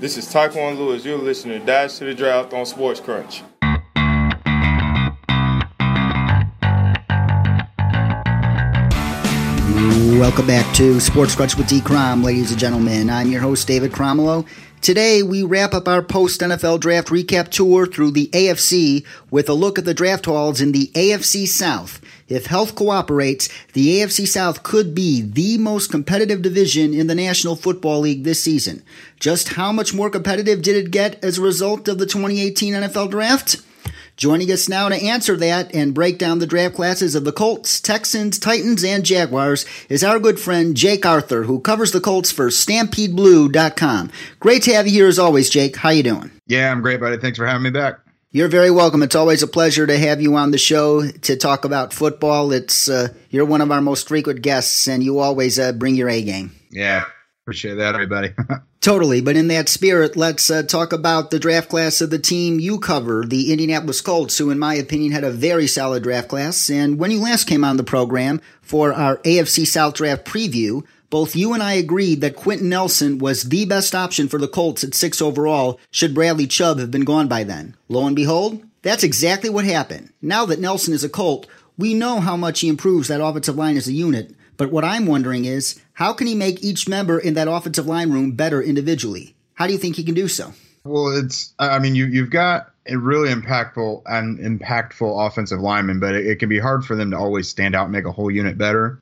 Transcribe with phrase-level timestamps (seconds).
[0.00, 1.04] This is Tyquan Lewis.
[1.04, 3.42] You're listening to Dash to the Draft on Sports Krunch.
[10.18, 11.82] Welcome back to Sports Krunch with D.
[11.82, 13.10] Crom, ladies and gentlemen.
[13.10, 14.46] I'm your host, David Cromwell.
[14.80, 19.52] Today, we wrap up our post NFL draft recap tour through the AFC with a
[19.52, 22.00] look at the draft hauls in the AFC South.
[22.30, 27.56] If health cooperates, the AFC South could be the most competitive division in the National
[27.56, 28.82] Football League this season.
[29.18, 33.10] Just how much more competitive did it get as a result of the 2018 NFL
[33.10, 33.56] Draft?
[34.16, 37.80] Joining us now to answer that and break down the draft classes of the Colts,
[37.80, 42.48] Texans, Titans, and Jaguars is our good friend Jake Arthur, who covers the Colts for
[42.48, 44.10] StampedeBlue.com.
[44.38, 45.76] Great to have you here as always, Jake.
[45.76, 46.30] How you doing?
[46.46, 47.16] Yeah, I'm great, buddy.
[47.16, 48.00] Thanks for having me back.
[48.32, 49.02] You're very welcome.
[49.02, 52.52] It's always a pleasure to have you on the show to talk about football.
[52.52, 56.08] It's uh, you're one of our most frequent guests, and you always uh, bring your
[56.08, 56.52] A game.
[56.70, 57.06] Yeah,
[57.42, 58.32] appreciate that, everybody.
[58.80, 62.60] Totally, but in that spirit, let's uh, talk about the draft class of the team
[62.60, 66.70] you cover, the Indianapolis Colts, who, in my opinion, had a very solid draft class.
[66.70, 71.36] And when you last came on the program for our AFC South draft preview, both
[71.36, 74.94] you and I agreed that Quenton Nelson was the best option for the Colts at
[74.94, 77.76] six overall, should Bradley Chubb have been gone by then.
[77.88, 80.12] Lo and behold, that's exactly what happened.
[80.22, 83.76] Now that Nelson is a Colt, we know how much he improves that offensive line
[83.76, 87.34] as a unit, but what I'm wondering is, how can he make each member in
[87.34, 89.34] that offensive line room better individually?
[89.54, 90.52] How do you think he can do so?
[90.84, 96.14] Well, it's I mean you you've got a really impactful and impactful offensive lineman, but
[96.14, 98.30] it, it, can be hard for them to always stand out and make a whole
[98.30, 99.00] unit better.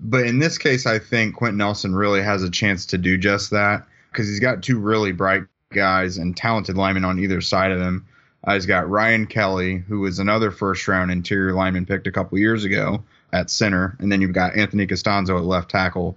[0.00, 3.50] But in this case, I think Quenton Nelson really has a chance to do just
[3.50, 7.80] that because he's got two really bright guys and talented linemen on either side of
[7.80, 8.06] him.
[8.44, 12.38] Uh, he's got Ryan Kelly, who was another first round interior lineman picked a couple
[12.38, 16.16] years ago, at center, and then you've got Anthony Castonzo at left tackle.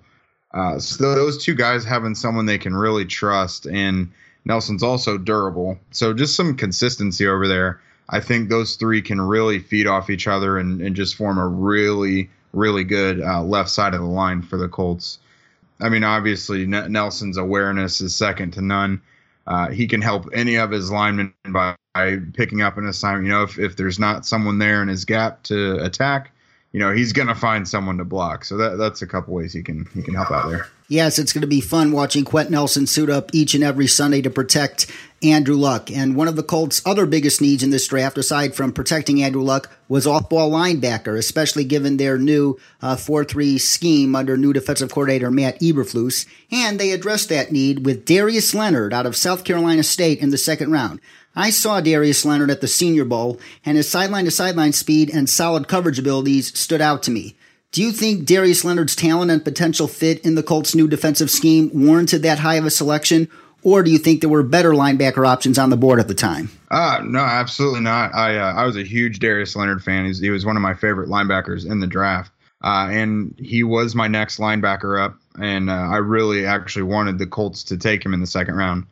[0.53, 4.11] Uh, so those two guys having someone they can really trust, and
[4.45, 5.77] Nelson's also durable.
[5.91, 7.81] So just some consistency over there.
[8.09, 11.47] I think those three can really feed off each other and, and just form a
[11.47, 15.19] really, really good uh, left side of the line for the Colts.
[15.81, 19.01] I mean, obviously, N- Nelson's awareness is second to none.
[19.45, 23.25] Uh, he can help any of his linemen by, by picking up an assignment.
[23.25, 26.32] You know, if, if there's not someone there in his gap to attack,
[26.73, 28.43] you know he's to find someone to block.
[28.43, 30.67] So that that's a couple ways he can he can help out there.
[30.89, 34.21] Yes, it's going to be fun watching Quenton Nelson suit up each and every Sunday
[34.21, 34.91] to protect
[35.23, 35.89] Andrew Luck.
[35.89, 39.41] And one of the Colts' other biggest needs in this draft, aside from protecting Andrew
[39.41, 45.31] Luck, was off-ball linebacker, especially given their new uh, 4-3 scheme under new defensive coordinator
[45.31, 46.27] Matt Eberflus.
[46.51, 50.37] And they addressed that need with Darius Leonard out of South Carolina State in the
[50.37, 50.99] second round.
[51.35, 55.29] I saw Darius Leonard at the Senior Bowl, and his sideline to sideline speed and
[55.29, 57.35] solid coverage abilities stood out to me.
[57.71, 61.71] Do you think Darius Leonard's talent and potential fit in the Colts' new defensive scheme
[61.73, 63.29] warranted that high of a selection,
[63.63, 66.51] or do you think there were better linebacker options on the board at the time?
[66.69, 68.13] Uh, no, absolutely not.
[68.13, 70.13] I uh, I was a huge Darius Leonard fan.
[70.13, 72.31] He was one of my favorite linebackers in the draft,
[72.63, 75.17] uh, and he was my next linebacker up.
[75.41, 78.85] And uh, I really actually wanted the Colts to take him in the second round.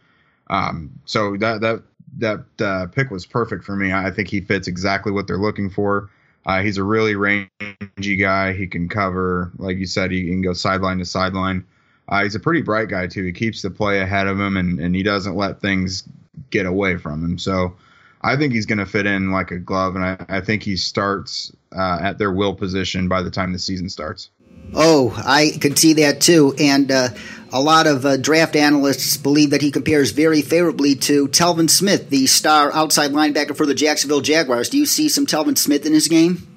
[0.47, 1.83] Um, so that that
[2.17, 3.93] that uh, pick was perfect for me.
[3.93, 6.09] I think he fits exactly what they're looking for.
[6.45, 8.53] Uh, he's a really rangy guy.
[8.53, 11.65] He can cover, like you said, he can go sideline to sideline.
[12.09, 13.23] Uh, he's a pretty bright guy too.
[13.23, 16.03] He keeps the play ahead of him, and, and he doesn't let things
[16.49, 17.37] get away from him.
[17.37, 17.75] So
[18.21, 20.75] I think he's going to fit in like a glove, and I, I think he
[20.75, 24.29] starts uh, at their will position by the time the season starts.
[24.73, 26.55] Oh, I could see that too.
[26.57, 27.09] And uh,
[27.51, 32.09] a lot of uh, draft analysts believe that he compares very favorably to Telvin Smith,
[32.09, 34.69] the star outside linebacker for the Jacksonville Jaguars.
[34.69, 36.47] Do you see some Telvin Smith in his game?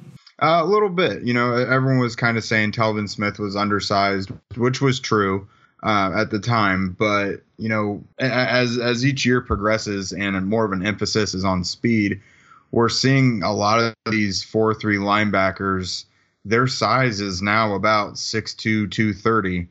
[0.41, 1.23] Uh, a little bit.
[1.23, 5.49] You know, everyone was kind of saying Telvin Smith was undersized, which was true
[5.83, 6.95] uh, at the time.
[6.99, 11.65] But you know, as as each year progresses and more of an emphasis is on
[11.65, 12.21] speed,
[12.73, 16.05] we're seeing a lot of these four three linebackers
[16.45, 19.69] their size is now about 6'2", 230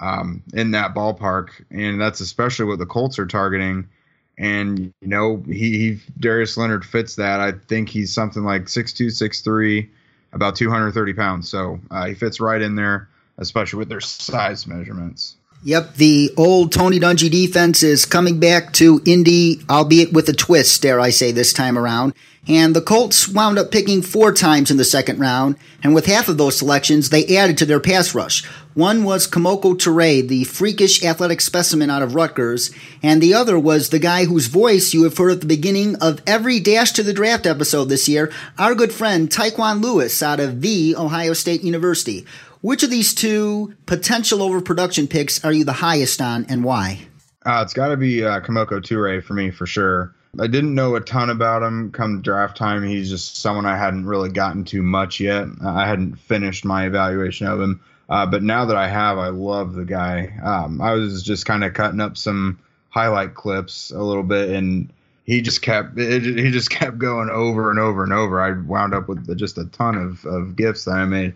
[0.00, 3.88] um, in that ballpark, and that's especially what the Colts are targeting.
[4.36, 7.40] And you know, he, he Darius Leonard fits that.
[7.40, 9.88] I think he's something like 6'2", 6'3",
[10.32, 11.48] about 230 pounds.
[11.48, 13.08] So uh, he fits right in there,
[13.38, 15.36] especially with their size measurements.
[15.66, 20.82] Yep, the old Tony Dungy defense is coming back to Indy, albeit with a twist,
[20.82, 22.12] dare I say, this time around.
[22.46, 26.28] And the Colts wound up picking four times in the second round, and with half
[26.28, 28.44] of those selections, they added to their pass rush.
[28.74, 32.70] One was Kemoko Turay, the freakish athletic specimen out of Rutgers,
[33.02, 36.20] and the other was the guy whose voice you have heard at the beginning of
[36.26, 40.60] every Dash to the Draft episode this year, our good friend Tyquan Lewis out of
[40.60, 42.26] the Ohio State University.
[42.64, 47.00] Which of these two potential overproduction picks are you the highest on and why?
[47.44, 50.14] Uh, it's got to be uh, Kemoko Turay for me for sure.
[50.40, 52.82] I didn't know a ton about him come draft time.
[52.82, 55.46] He's just someone I hadn't really gotten to much yet.
[55.62, 57.82] I hadn't finished my evaluation of him.
[58.08, 60.32] Uh, but now that I have, I love the guy.
[60.42, 62.58] Um, I was just kind of cutting up some
[62.88, 64.90] highlight clips a little bit, and
[65.24, 68.40] he just kept it, he just kept going over and over and over.
[68.40, 71.34] I wound up with just a ton of, of gifts that I made.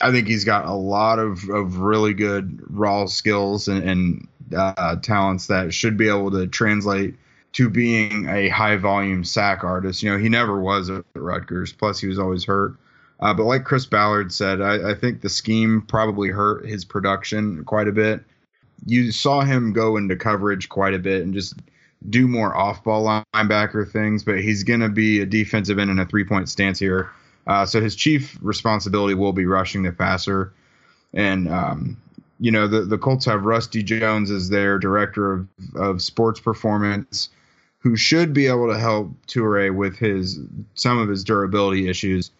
[0.00, 4.96] I think he's got a lot of, of really good raw skills and, and uh,
[4.96, 7.14] talents that should be able to translate
[7.52, 10.02] to being a high volume sack artist.
[10.02, 11.72] You know, he never was at Rutgers.
[11.72, 12.76] Plus, he was always hurt.
[13.18, 17.64] Uh, but like Chris Ballard said, I, I, think the scheme probably hurt his production
[17.64, 18.22] quite a bit.
[18.86, 21.54] You saw him go into coverage quite a bit and just
[22.08, 25.98] do more off ball linebacker things, but he's going to be a defensive end in
[25.98, 27.10] a three point stance here.
[27.50, 30.52] Uh, so his chief responsibility will be rushing the passer.
[31.12, 32.00] And um,
[32.38, 37.28] you know, the, the Colts have Rusty Jones as their director of, of sports performance,
[37.80, 40.38] who should be able to help Turay with his
[40.76, 42.30] some of his durability issues.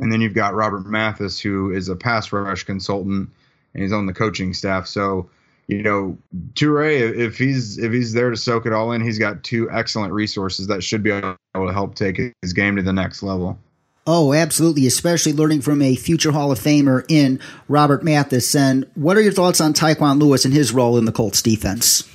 [0.00, 3.30] And then you've got Robert Mathis, who is a pass rush consultant,
[3.72, 4.86] and he's on the coaching staff.
[4.86, 5.30] So,
[5.66, 6.18] you know,
[6.52, 10.12] Turay, if he's if he's there to soak it all in, he's got two excellent
[10.12, 13.58] resources that should be able to help take his game to the next level.
[14.10, 17.38] Oh, absolutely, especially learning from a future Hall of Famer in
[17.68, 18.54] Robert Mathis.
[18.54, 22.08] And what are your thoughts on Tyquan Lewis and his role in the Colts defense?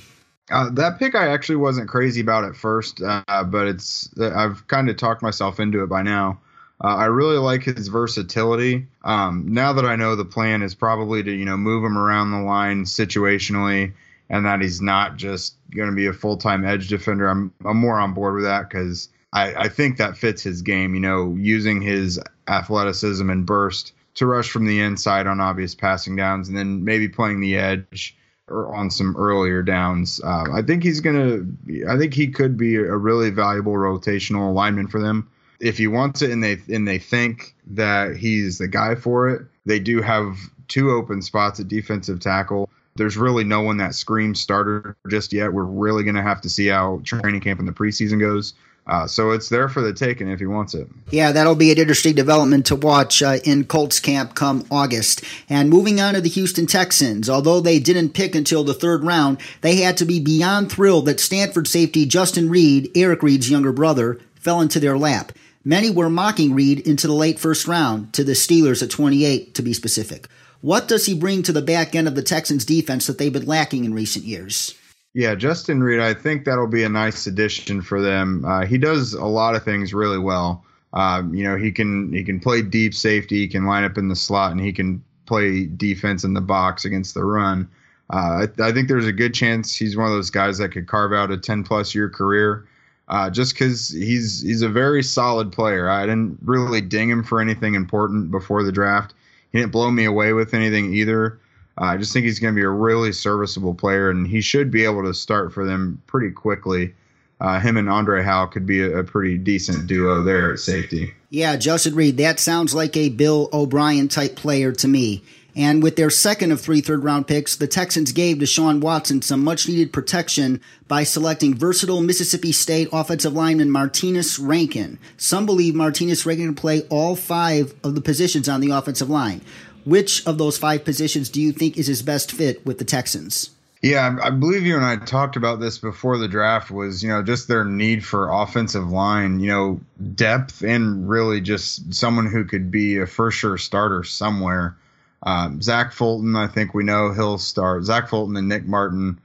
[0.50, 4.90] Uh, that pick I actually wasn't crazy about at first, uh, but it's I've kind
[4.90, 6.40] of talked myself into it by now.
[6.82, 8.88] Uh, I really like his versatility.
[9.04, 12.32] Um, now that I know the plan is probably to you know move him around
[12.32, 13.92] the line situationally,
[14.28, 17.76] and that he's not just going to be a full time edge defender, I'm I'm
[17.76, 20.94] more on board with that because I, I think that fits his game.
[20.94, 26.16] You know, using his athleticism and burst to rush from the inside on obvious passing
[26.16, 28.16] downs, and then maybe playing the edge
[28.48, 30.20] or on some earlier downs.
[30.22, 31.40] Uh, I think he's gonna.
[31.88, 35.28] I think he could be a really valuable rotational lineman for them
[35.60, 39.42] if he wants it, and they and they think that he's the guy for it.
[39.66, 40.36] They do have
[40.68, 42.68] two open spots at defensive tackle.
[42.96, 45.52] There's really no one that screams starter just yet.
[45.52, 48.54] We're really going to have to see how training camp in the preseason goes.
[48.86, 50.86] Uh, so it's there for the taking if he wants it.
[51.10, 55.24] Yeah, that'll be an interesting development to watch uh, in Colts camp come August.
[55.48, 59.38] And moving on to the Houston Texans, although they didn't pick until the third round,
[59.62, 64.20] they had to be beyond thrilled that Stanford safety Justin Reid, Eric Reid's younger brother,
[64.34, 65.32] fell into their lap.
[65.64, 69.62] Many were mocking Reid into the late first round, to the Steelers at 28 to
[69.62, 70.28] be specific.
[70.60, 73.46] What does he bring to the back end of the Texans defense that they've been
[73.46, 74.74] lacking in recent years?
[75.14, 78.44] Yeah, Justin Reid, I think that'll be a nice addition for them.
[78.44, 80.64] Uh, he does a lot of things really well.
[80.92, 84.08] Um, you know, he can he can play deep safety, he can line up in
[84.08, 87.68] the slot, and he can play defense in the box against the run.
[88.12, 90.86] Uh, I, I, think there's a good chance he's one of those guys that could
[90.86, 92.68] carve out a 10 plus year career.
[93.08, 95.88] Uh, just because he's he's a very solid player.
[95.88, 99.14] I didn't really ding him for anything important before the draft.
[99.52, 101.38] He didn't blow me away with anything either.
[101.80, 104.70] Uh, I just think he's going to be a really serviceable player, and he should
[104.70, 106.94] be able to start for them pretty quickly.
[107.40, 111.12] Uh, him and Andre Hal could be a, a, pretty decent duo there at safety.
[111.30, 115.22] Yeah, Justin Reid, that sounds like a Bill O'Brien type player to me.
[115.56, 119.44] And with their second of three third round picks, the Texans gave Deshaun Watson some
[119.44, 124.98] much needed protection by selecting versatile Mississippi State offensive lineman Martinas Rankin.
[125.16, 129.42] Some believe Martinas Rankin can play all five of the positions on the offensive line.
[129.84, 133.50] Which of those five positions do you think is his best fit with the Texans?
[133.84, 137.22] Yeah, I believe you and I talked about this before the draft was, you know,
[137.22, 139.80] just their need for offensive line, you know,
[140.14, 144.74] depth and really just someone who could be a for sure starter somewhere.
[145.22, 147.84] Um, Zach Fulton, I think we know he'll start.
[147.84, 149.18] Zach Fulton and Nick Martin,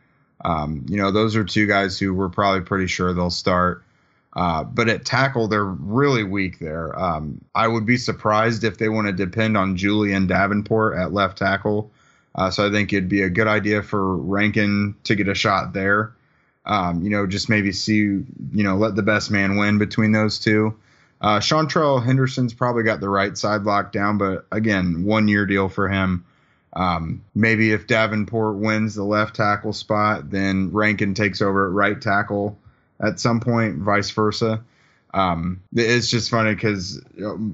[0.43, 3.83] um, you know, those are two guys who we're probably pretty sure they'll start.
[4.33, 6.97] Uh, but at tackle, they're really weak there.
[6.99, 11.37] Um, I would be surprised if they want to depend on Julie'n Davenport at left
[11.37, 11.91] tackle.
[12.35, 15.73] Uh, so I think it'd be a good idea for Rankin to get a shot
[15.73, 16.13] there.
[16.65, 20.37] Um, you know, just maybe see, you know, let the best man win between those
[20.37, 20.77] two.
[21.21, 25.67] Uh, Seantrel Henderson's probably got the right side locked down, but again, one year deal
[25.67, 26.23] for him.
[26.73, 31.99] Um, maybe if Davenport wins the left tackle spot, then Rankin takes over at right
[31.99, 32.57] tackle
[33.01, 34.63] at some point, vice versa.
[35.13, 37.01] Um, it's just funny because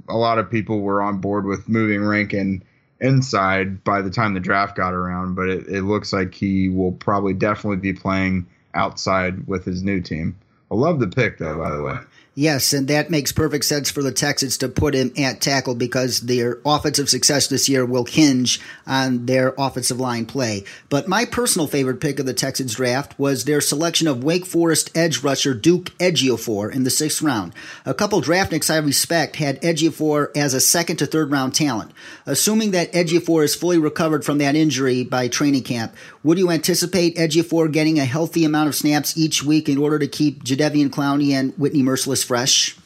[0.10, 2.64] a lot of people were on board with moving Rankin
[3.00, 6.92] inside by the time the draft got around, but it, it looks like he will
[6.94, 10.36] probably definitely be playing outside with his new team.
[10.72, 11.98] I love the pick though, by the way.
[12.38, 16.20] Yes, and that makes perfect sense for the Texans to put him at tackle because
[16.20, 20.66] their offensive success this year will hinge on their offensive line play.
[20.90, 24.92] But my personal favorite pick of the Texans draft was their selection of Wake Forest
[24.94, 27.54] edge rusher Duke Ejiofor in the sixth round.
[27.86, 31.94] A couple draftniks I respect had Ejiofor as a second to third round talent.
[32.26, 37.16] Assuming that Ejiofor is fully recovered from that injury by training camp, would you anticipate
[37.16, 41.32] Ejiofor getting a healthy amount of snaps each week in order to keep Jadeveon Clowney
[41.32, 42.78] and Whitney Mercilus fresh?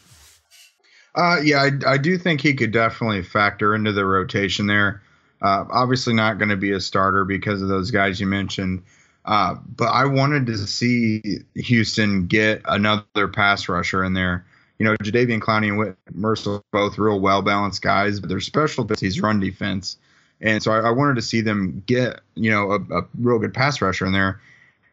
[1.15, 5.01] Uh, yeah, I, I, do think he could definitely factor into the rotation there.
[5.41, 8.83] Uh, obviously, not going to be a starter because of those guys you mentioned.
[9.25, 14.45] Uh, but I wanted to see Houston get another pass rusher in there.
[14.77, 19.21] You know, Jadeveon Clowney and Whit Mercilus both real well balanced guys, but their specialties
[19.21, 19.97] run defense.
[20.41, 23.53] And so I, I, wanted to see them get, you know, a, a real good
[23.53, 24.39] pass rusher in there.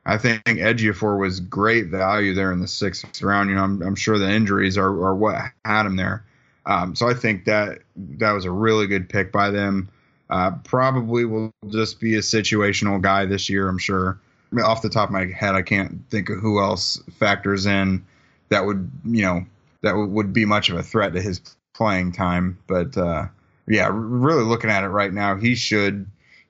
[0.06, 3.50] I think Ejiofor was great value there in the sixth round.
[3.50, 6.24] You know, I'm, I'm sure the injuries are, are what had him there.
[6.64, 9.88] Um, so I think that that was a really good pick by them.
[10.30, 14.18] Uh, probably will just be a situational guy this year, I'm sure.
[14.52, 17.66] I mean, off the top of my head, I can't think of who else factors
[17.66, 18.04] in
[18.48, 19.44] that would, you know,
[19.82, 21.40] that w- would be much of a threat to his
[21.74, 22.58] playing time.
[22.68, 23.26] But uh,
[23.66, 26.06] yeah, really looking at it right now, he should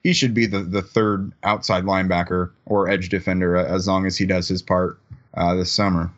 [0.06, 4.24] he should be the, the third outside linebacker or edge defender as long as he
[4.24, 5.00] does his part
[5.34, 6.08] uh, this summer.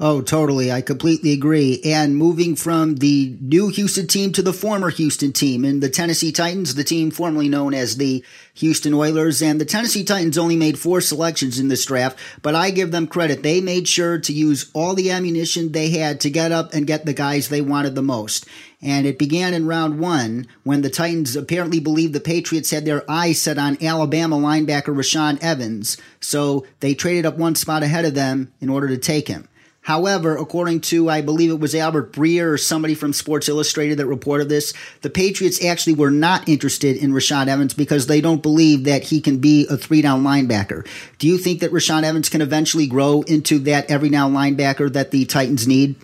[0.00, 0.72] Oh, totally.
[0.72, 1.80] I completely agree.
[1.84, 6.32] And moving from the new Houston team to the former Houston team in the Tennessee
[6.32, 8.24] Titans, the team formerly known as the
[8.54, 12.70] Houston Oilers, and the Tennessee Titans only made four selections in this draft, but I
[12.70, 13.44] give them credit.
[13.44, 17.06] They made sure to use all the ammunition they had to get up and get
[17.06, 18.46] the guys they wanted the most.
[18.82, 23.08] And it began in round one when the Titans apparently believed the Patriots had their
[23.08, 25.96] eyes set on Alabama linebacker Rashaan Evans.
[26.18, 29.48] So they traded up one spot ahead of them in order to take him.
[29.84, 34.06] However, according to, I believe it was Albert Breer or somebody from Sports Illustrated that
[34.06, 34.72] reported this,
[35.02, 39.20] the Patriots actually were not interested in Rashad Evans because they don't believe that he
[39.20, 40.86] can be a three down linebacker.
[41.18, 45.10] Do you think that Rashad Evans can eventually grow into that every down linebacker that
[45.10, 45.96] the Titans need?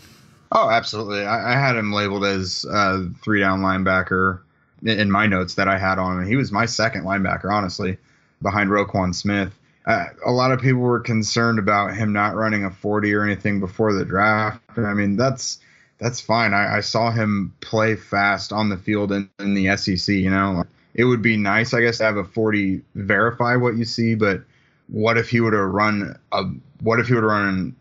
[0.52, 1.25] Oh, absolutely.
[1.25, 4.40] I, I had him labeled as a three down linebacker
[4.82, 6.26] in my notes that I had on him.
[6.28, 7.96] He was my second linebacker, honestly,
[8.42, 9.54] behind Roquan Smith
[9.90, 13.59] uh, a lot of people were concerned about him not running a 40 or anything
[13.59, 14.61] before the draft.
[14.76, 15.59] I mean, that's
[15.99, 16.54] that's fine.
[16.54, 20.14] I, I saw him play fast on the field in, in, the SEC.
[20.14, 20.62] You know,
[20.94, 24.14] it would be nice, I guess, to have a 40 verify what you see.
[24.14, 24.42] But
[24.87, 26.44] what if he would have run a?
[26.82, 27.75] What if he would run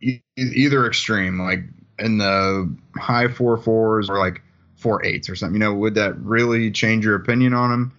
[0.00, 1.64] e- either extreme, like
[1.98, 4.42] in the high four fours or like
[4.76, 5.56] four eights or something?
[5.56, 7.98] You know, would that really change your opinion on him?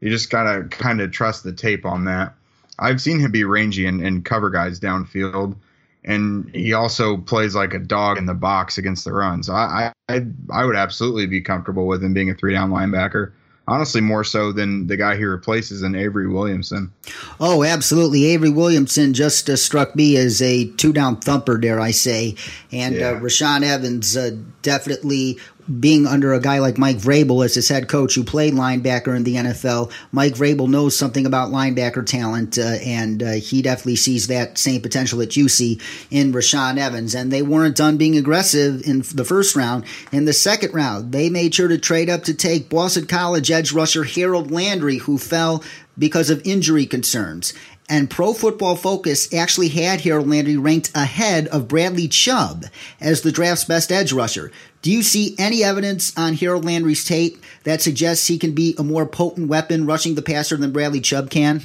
[0.00, 2.34] You just gotta kind of trust the tape on that.
[2.78, 5.56] I've seen him be rangy and, and cover guys downfield,
[6.04, 9.42] and he also plays like a dog in the box against the run.
[9.42, 13.32] So I, I I would absolutely be comfortable with him being a three down linebacker
[13.66, 16.92] honestly more so than the guy he replaces in Avery Williamson.
[17.40, 18.26] Oh, absolutely.
[18.26, 22.34] Avery Williamson just uh, struck me as a two down thumper, dare I say.
[22.72, 23.06] And uh, yeah.
[23.10, 25.38] uh, Rashaan Evans uh, definitely
[25.80, 29.24] being under a guy like Mike Vrabel as his head coach who played linebacker in
[29.24, 29.90] the NFL.
[30.12, 34.82] Mike Vrabel knows something about linebacker talent, uh, and uh, he definitely sees that same
[34.82, 35.80] potential that you see
[36.10, 37.14] in Rashaan Evans.
[37.14, 39.84] And they weren't done being aggressive in the first round.
[40.12, 43.72] In the second round, they made sure to trade up to take Boston College edge
[43.72, 45.62] rusher Harold Landry, who fell
[45.96, 47.54] because of injury concerns.
[47.88, 52.64] And Pro Football Focus actually had Harold Landry ranked ahead of Bradley Chubb
[53.00, 54.50] as the draft's best edge rusher.
[54.80, 58.82] Do you see any evidence on Harold Landry's tape that suggests he can be a
[58.82, 61.62] more potent weapon rushing the passer than Bradley Chubb can?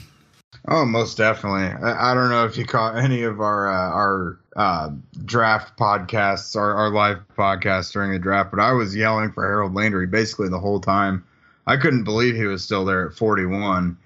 [0.68, 1.68] Oh, most definitely.
[1.68, 4.90] I, I don't know if you caught any of our uh, our uh,
[5.24, 9.74] draft podcasts, our, our live podcasts during the draft, but I was yelling for Harold
[9.74, 11.24] Landry basically the whole time.
[11.66, 13.98] I couldn't believe he was still there at 41.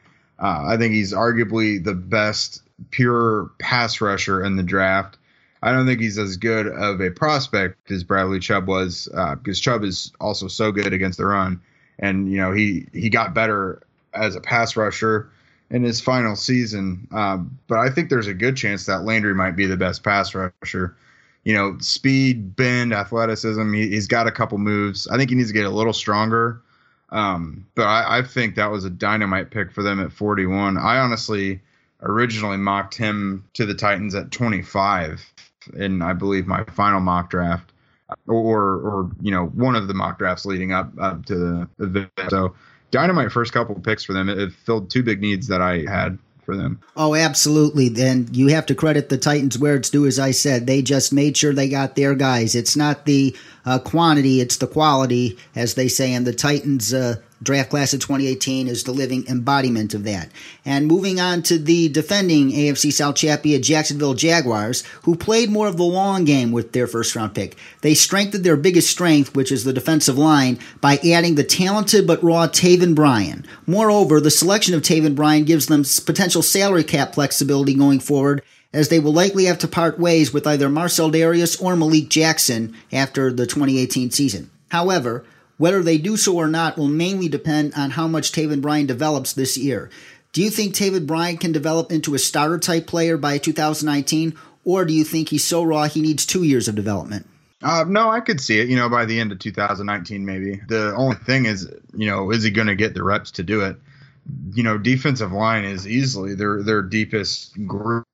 [0.44, 5.18] Uh, I think he's arguably the best pure pass rusher in the draft.
[5.62, 9.62] I don't think he's as good of a prospect as Bradley Chubb was uh, because
[9.62, 11.62] Chubb is also so good against the run,
[11.98, 13.82] and you know he he got better
[14.14, 15.30] as a pass rusher
[15.70, 17.08] in his final season.
[17.14, 20.36] Um, but I think there's a good chance that Landry might be the best pass
[20.36, 20.98] rusher.
[21.46, 23.74] You know, speed, bend, athleticism.
[23.74, 25.08] He, has got a couple moves.
[25.08, 26.62] I think he needs to get a little stronger.
[27.14, 30.80] Um, but I, I, think that was a dynamite pick for them at 41.
[30.80, 31.62] I honestly
[32.02, 35.24] originally mocked him to the Titans at 25
[35.76, 37.72] in, I believe, my final mock draft,
[38.28, 42.12] or or you know one of the mock drafts leading up up to the event.
[42.30, 42.56] So
[42.90, 44.28] dynamite first couple picks for them.
[44.28, 46.80] It, it filled two big needs that I had for them.
[46.96, 47.92] Oh, absolutely.
[48.02, 50.68] And you have to credit the Titans where it's due, as I said.
[50.68, 52.56] They just made sure they got their guys.
[52.56, 53.36] It's not the
[53.66, 56.14] uh, quantity, it's the quality, as they say.
[56.14, 60.30] And the Titans uh, draft class of 2018 is the living embodiment of that.
[60.66, 65.78] And moving on to the defending AFC South champion Jacksonville Jaguars, who played more of
[65.78, 67.58] the long game with their first round pick.
[67.82, 72.24] They strengthened their biggest strength, which is the defensive line, by adding the talented but
[72.24, 73.46] raw Taven Bryan.
[73.68, 78.90] Moreover, the selection of Taven Bryan gives them potential salary cap flexibility going forward as
[78.90, 83.32] they will likely have to part ways with either Marcell Dareus or Malik Jackson after
[83.32, 84.50] the 2018 season.
[84.70, 85.24] However,
[85.58, 89.34] whether they do so or not will mainly depend on how much Taven Bryan develops
[89.34, 89.90] this year.
[90.32, 94.84] Do you think Taven Bryan can develop into a starter type player by 2019, or
[94.84, 97.28] do you think he's so raw he needs two years of development?
[97.62, 98.68] Uh, no, I could see it.
[98.68, 100.60] You know, by the end of 2019, maybe.
[100.68, 103.62] The only thing is, you know, is he going to get the reps to do
[103.62, 103.78] it?
[104.54, 108.06] You know, defensive line is easily their their deepest group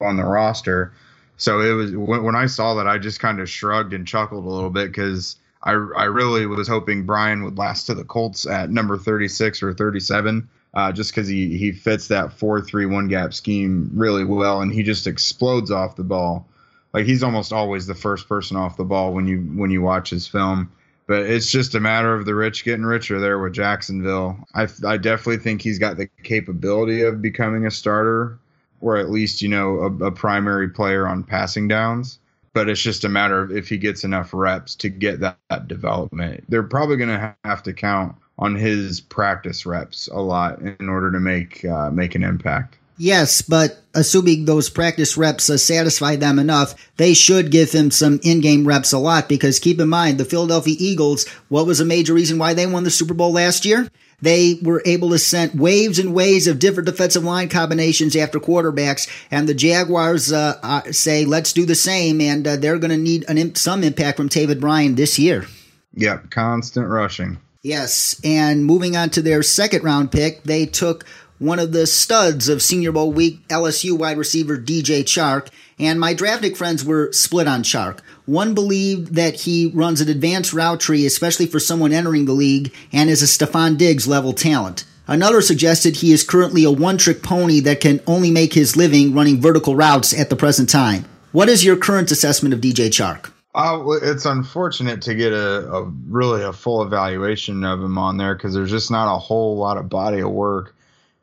[0.00, 0.92] on the roster.
[1.36, 4.44] So it was when, when I saw that, I just kind of shrugged and chuckled
[4.44, 8.46] a little bit because I I really was hoping Bryan would last to the Colts
[8.46, 10.48] at number 36 or 37.
[10.74, 14.70] Uh, just because he, he fits that 4 3 1 gap scheme really well and
[14.70, 16.46] he just explodes off the ball.
[16.92, 20.10] Like he's almost always the first person off the ball when you when you watch
[20.10, 20.70] his film.
[21.06, 24.38] But it's just a matter of the rich getting richer there with Jacksonville.
[24.54, 28.38] I, I definitely think he's got the capability of becoming a starter
[28.80, 32.18] or at least, you know, a, a primary player on passing downs
[32.56, 35.68] but it's just a matter of if he gets enough reps to get that, that
[35.68, 36.42] development.
[36.48, 41.12] They're probably going to have to count on his practice reps a lot in order
[41.12, 42.78] to make uh, make an impact.
[42.96, 48.20] Yes, but assuming those practice reps uh, satisfy them enough, they should give him some
[48.22, 52.14] in-game reps a lot because keep in mind the Philadelphia Eagles, what was a major
[52.14, 53.90] reason why they won the Super Bowl last year?
[54.20, 59.08] They were able to send waves and waves of different defensive line combinations after quarterbacks,
[59.30, 62.96] and the Jaguars uh, uh, say, "Let's do the same," and uh, they're going to
[62.96, 65.46] need an, some impact from Taven Bryan this year.
[65.94, 67.38] Yep, constant rushing.
[67.62, 71.04] Yes, and moving on to their second round pick, they took
[71.38, 76.14] one of the studs of Senior Bowl week, LSU wide receiver DJ Chark, and my
[76.14, 78.00] drafting friends were split on Chark.
[78.24, 82.72] One believed that he runs an advanced route tree, especially for someone entering the league,
[82.92, 84.84] and is a Stefon Diggs level talent.
[85.08, 89.14] Another suggested he is currently a one trick pony that can only make his living
[89.14, 91.04] running vertical routes at the present time.
[91.32, 93.30] What is your current assessment of DJ Chark?
[93.54, 98.34] Uh, it's unfortunate to get a, a really a full evaluation of him on there
[98.34, 100.74] because there's just not a whole lot of body of work.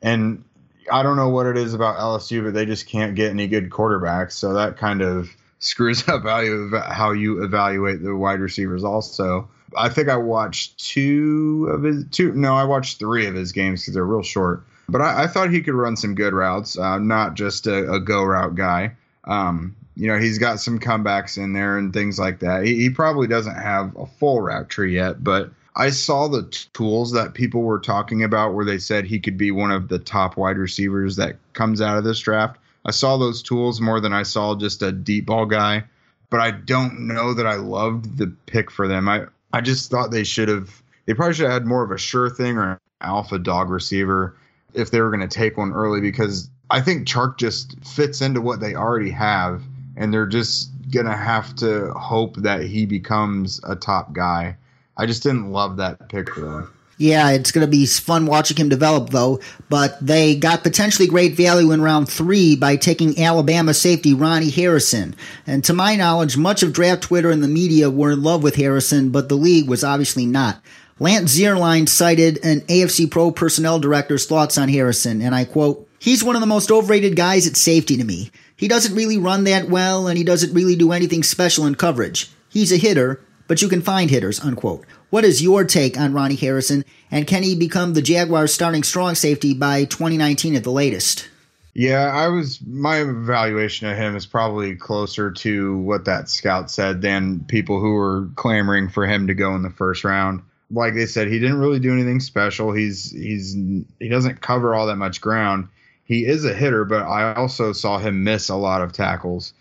[0.02, 0.44] And
[0.90, 3.70] I don't know what it is about LSU, but they just can't get any good
[3.70, 4.32] quarterbacks.
[4.32, 8.84] So that kind of screws up how you how you evaluate the wide receivers.
[8.84, 12.32] Also, I think I watched two of his two.
[12.32, 14.64] No, I watched three of his games because they're real short.
[14.88, 18.00] But I, I, thought he could run some good routes, uh, not just a, a,
[18.00, 18.94] go route guy.
[19.24, 22.66] Um, you know, he's got some comebacks in there and things like that.
[22.66, 26.68] He, he probably doesn't have a full route tree yet, but I saw the t-
[26.72, 29.98] tools that people were talking about where they said he could be one of the
[29.98, 32.58] top wide receivers that comes out of this draft.
[32.84, 35.84] I saw those tools more than I saw just a deep ball guy,
[36.30, 39.08] but I don't know that I loved the pick for them.
[39.08, 41.98] I I just thought they should have they probably should have had more of a
[41.98, 44.36] sure thing or an alpha dog receiver
[44.74, 48.40] if they were going to take one early because I think Chark just fits into
[48.40, 49.62] what they already have
[49.96, 54.56] and they're just going to have to hope that he becomes a top guy.
[54.96, 56.70] I just didn't love that pick for.
[56.96, 59.40] Yeah, it's going to be fun watching him develop, though.
[59.68, 65.16] But they got potentially great value in round three by taking Alabama safety Ronnie Harrison.
[65.46, 68.56] And to my knowledge, much of draft Twitter and the media were in love with
[68.56, 70.62] Harrison, but the league was obviously not.
[71.00, 76.22] Lance Zierlein cited an AFC Pro personnel director's thoughts on Harrison, and I quote, He's
[76.22, 78.30] one of the most overrated guys at safety to me.
[78.56, 82.30] He doesn't really run that well, and he doesn't really do anything special in coverage.
[82.48, 84.84] He's a hitter, but you can find hitters, unquote.
[85.10, 89.14] What is your take on Ronnie Harrison, and can he become the Jaguars' starting strong
[89.14, 91.28] safety by 2019 at the latest?
[91.74, 97.02] Yeah, I was my evaluation of him is probably closer to what that scout said
[97.02, 100.42] than people who were clamoring for him to go in the first round.
[100.70, 102.72] Like they said, he didn't really do anything special.
[102.72, 103.54] He's he's
[103.98, 105.68] he doesn't cover all that much ground.
[106.04, 109.52] He is a hitter, but I also saw him miss a lot of tackles.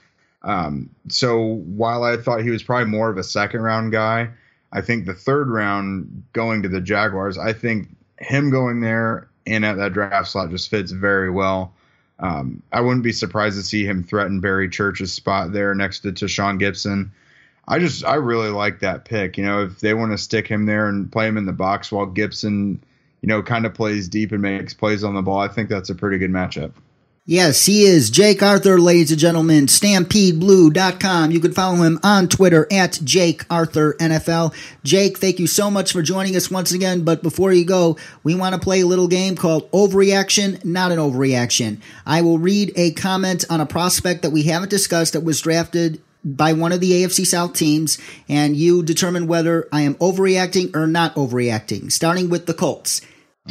[0.44, 4.30] Um, so while I thought he was probably more of a second round guy,
[4.72, 9.66] I think the third round going to the Jaguars, I think him going there and
[9.66, 11.74] at that draft slot just fits very well.
[12.20, 16.12] Um, I wouldn't be surprised to see him threaten Barry Church's spot there next to
[16.12, 17.10] Tashaun Gipson.
[17.68, 19.38] I just I really like that pick.
[19.38, 21.92] You know, if they want to stick him there and play him in the box
[21.92, 22.80] while Gipson,
[23.22, 25.90] you know, kind of plays deep and makes plays on the ball, I think that's
[25.90, 26.74] a pretty good matchup.
[27.26, 28.10] Yes, he is.
[28.10, 31.32] Jake Arthur, ladies and gentlemen, StampedeBlue.com.
[31.32, 34.54] You can follow him on Twitter at Jake Arthur NFL.
[34.84, 37.06] Jake, thank you so much for joining us once again.
[37.06, 40.98] But before you go, we want to play a little game called Overreaction, not an
[40.98, 41.80] overreaction.
[42.06, 46.02] I will read a comment on a prospect that we haven't discussed that was drafted
[46.26, 50.88] by one of the AFC South teams, and you determine whether I am overreacting or
[50.88, 53.00] not overreacting, starting with the Colts.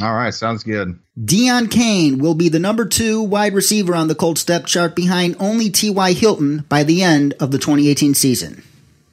[0.01, 0.97] All right, sounds good.
[1.19, 5.35] Deon Cain will be the number two wide receiver on the Colts depth chart behind
[5.39, 6.13] only T.Y.
[6.13, 8.63] Hilton by the end of the 2018 season.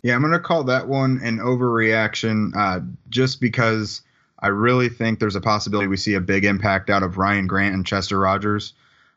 [0.03, 4.01] Yeah, I'm going to call that one an overreaction uh, just because
[4.39, 7.75] I really think there's a possibility we see a big impact out of Ryan Grant
[7.75, 8.73] and Chester Rogers.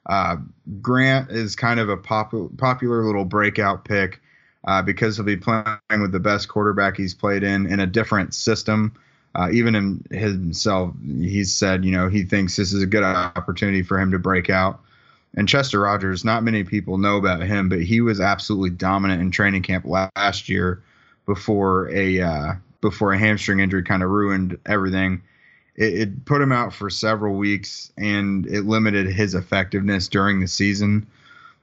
[0.05, 0.37] Uh,
[0.81, 4.21] Grant is kind of a pop- popular little breakout pick
[4.65, 8.33] uh, because he'll be playing with the best quarterback he's played in in a different
[8.33, 8.93] system.
[9.35, 13.81] Uh, even in himself, he's said, you know, he thinks this is a good opportunity
[13.81, 14.79] for him to break out.
[15.35, 19.31] And Chester Rogers, not many people know about him, but he was absolutely dominant in
[19.31, 20.83] training camp last year
[21.25, 25.23] before a uh, before a hamstring injury kind of ruined everything.
[25.75, 30.47] It, it, put him out for several weeks, and it limited his effectiveness during the
[30.47, 31.07] season.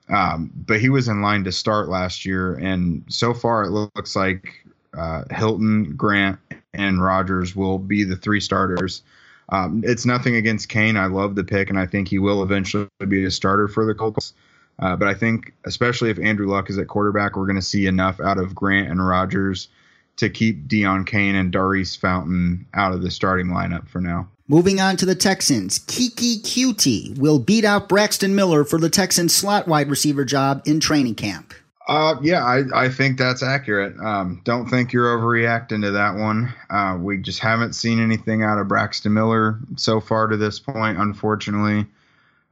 [0.08, 4.16] Um, but he was in line to start last year, and so far it looks
[4.16, 4.64] like
[4.98, 6.40] uh, Hilton, Grant,
[6.80, 9.02] and Rogers will be the three starters.
[9.50, 10.96] Um, it's nothing against Cain.
[10.96, 13.94] I love the pick, and I think he will eventually be a starter for the
[13.94, 14.32] Colts.
[14.78, 17.86] Uh, but I think, especially if Andrew Luck is at quarterback, we're going to see
[17.86, 19.68] enough out of Grant and Rogers
[20.16, 24.28] to keep Deon Cain and Daurice Fountain out of the starting lineup for now.
[24.48, 29.34] Moving on to the Texans, Keke Coutee will beat out Braxton Miller for the Texans
[29.34, 31.54] slot wide receiver job in training camp.
[31.90, 33.98] Uh, yeah, I, I think that's accurate.
[33.98, 36.54] Um, don't think you're overreacting to that one.
[36.70, 40.98] Uh, we just haven't seen anything out of Braxton Miller so far to this point,
[40.98, 41.86] unfortunately.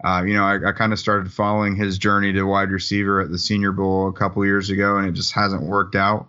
[0.02, 3.30] Uh, you know, I, I kind of started following his journey to wide receiver at
[3.30, 6.26] the Senior Bowl a couple years ago, and it just hasn't worked out.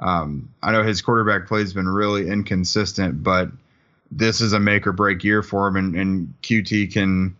[0.00, 3.50] Um, I know his quarterback play has been really inconsistent, but
[4.10, 7.36] this is a make or break year for him, and, and Coutee can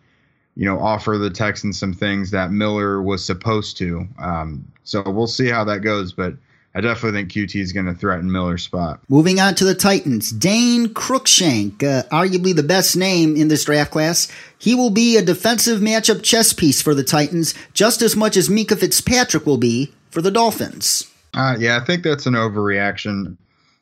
[0.57, 4.07] you know, offer the Texans some things that Miller was supposed to.
[4.19, 6.35] Um, so we'll see how that goes, but
[6.75, 9.01] I definitely think Coutee is going to threaten Miller's spot.
[9.09, 13.91] Moving on to the Titans, Dane Cruikshank, uh, arguably the best name in this draft
[13.91, 14.29] class.
[14.59, 18.49] He will be a defensive matchup chess piece for the Titans, just as much as
[18.49, 21.11] Minkah Fitzpatrick will be for the Dolphins.
[21.35, 23.37] Uh, yeah, I think that's an overreaction.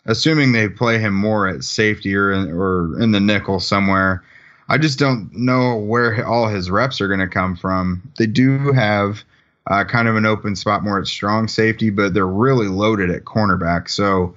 [0.07, 4.25] Assuming they play him more at safety or in, or in the nickel somewhere,
[4.71, 8.09] I just don't know where all his reps are going to come from.
[8.19, 9.25] They do have
[9.67, 13.25] uh, kind of an open spot more at strong safety, but they're really loaded at
[13.25, 13.91] cornerback.
[13.91, 14.33] So,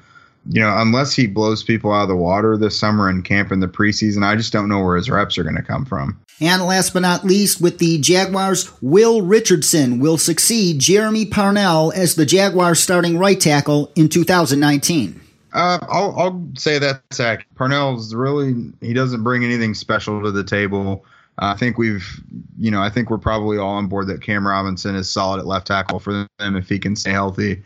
[0.49, 3.59] you know, unless he blows people out of the water this summer in camp in
[3.59, 6.19] the preseason, I just don't know where his reps are going to come from.
[6.41, 12.15] And last but not least, with the Jaguars, Will Richardson will succeed Jeremy Parnell as
[12.15, 15.21] the Jaguars starting right tackle in 2019.
[15.53, 17.53] Uh, I'll, I'll say that's accurate.
[17.55, 21.05] Parnell's really he doesn't bring anything special to the table.
[21.41, 22.21] Uh, I think we've,
[22.59, 25.45] you know, I think we're probably all on board that Cam Robinson is solid at
[25.45, 27.63] left tackle for them if he can stay healthy.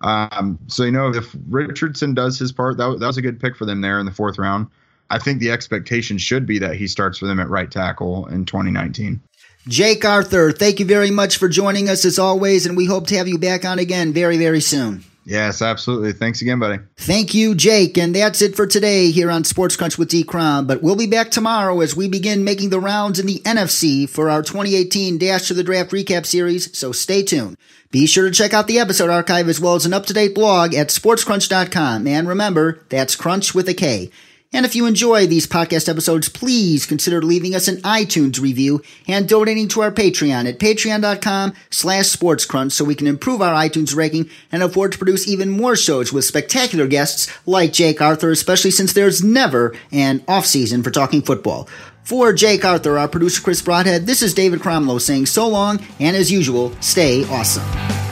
[0.00, 3.56] Um, so you know, if Richardson does his part, that, that was a good pick
[3.56, 4.66] for them there in the fourth round.
[5.10, 8.44] I think the expectation should be that he starts for them at right tackle in
[8.44, 9.20] 2019.
[9.66, 13.16] Jake Arthur, thank you very much for joining us as always, and we hope to
[13.16, 15.04] have you back on again very, very soon.
[15.28, 16.14] Yes, absolutely.
[16.14, 16.78] Thanks again, buddy.
[16.96, 17.98] Thank you, Jake.
[17.98, 20.24] And that's it for today here on Sports Krunch with D.
[20.24, 20.66] Crom.
[20.66, 24.30] But we'll be back tomorrow as we begin making the rounds in the NFC for
[24.30, 26.74] our 2018 Dash to the Draft recap series.
[26.76, 27.58] So stay tuned.
[27.90, 30.34] Be sure to check out the episode archive as well as an up to date
[30.34, 32.06] blog at sportskrunch.com.
[32.06, 34.10] And remember, that's crunch with a K.
[34.50, 39.28] And if you enjoy these podcast episodes, please consider leaving us an iTunes review and
[39.28, 44.30] donating to our Patreon at patreon.com slash sportskrunch so we can improve our iTunes ranking
[44.50, 48.94] and afford to produce even more shows with spectacular guests like Jake Arthur, especially since
[48.94, 51.68] there's never an off season for talking football.
[52.02, 56.16] For Jake Arthur, our producer Chris Broadhead, this is David Cromlow saying so long, and
[56.16, 58.07] as usual, stay awesome.